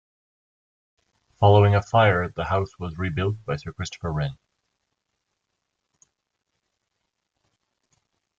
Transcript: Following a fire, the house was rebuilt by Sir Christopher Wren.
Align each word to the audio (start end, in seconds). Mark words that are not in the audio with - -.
Following 1.39 1.75
a 1.75 1.81
fire, 1.83 2.27
the 2.27 2.45
house 2.45 2.79
was 2.79 2.97
rebuilt 2.97 3.45
by 3.45 3.57
Sir 3.57 3.71
Christopher 3.71 4.11
Wren. 4.11 4.35